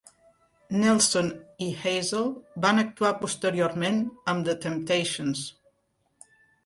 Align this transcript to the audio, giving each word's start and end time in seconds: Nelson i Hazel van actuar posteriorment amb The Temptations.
Nelson 0.83 1.27
i 1.65 1.67
Hazel 1.81 2.25
van 2.65 2.83
actuar 2.85 3.13
posteriorment 3.21 4.03
amb 4.33 4.49
The 4.49 4.57
Temptations. 4.65 5.45